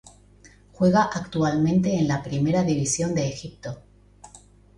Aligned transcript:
Juega 0.73 1.03
actualmente 1.03 1.93
en 1.95 2.07
la 2.07 2.23
Primera 2.23 2.63
División 2.63 3.13
de 3.13 3.27
Egipto. 3.27 3.83